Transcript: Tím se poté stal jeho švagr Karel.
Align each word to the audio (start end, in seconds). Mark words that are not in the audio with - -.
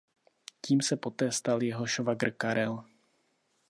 Tím 0.61 0.81
se 0.81 0.97
poté 0.97 1.31
stal 1.31 1.63
jeho 1.63 1.87
švagr 1.87 2.31
Karel. 2.31 2.83